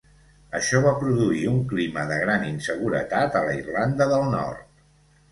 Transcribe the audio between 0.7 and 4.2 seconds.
va produir un clima de gran inseguretat a la Irlanda